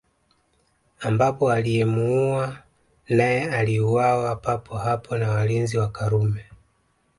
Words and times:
Ambapo 0.99 1.51
aliyemuua 1.51 2.57
naye 3.09 3.49
aliuawa 3.51 4.35
papo 4.35 4.77
hapo 4.77 5.17
na 5.17 5.29
walinzi 5.31 5.77
wa 5.77 5.89
Karume 5.91 6.45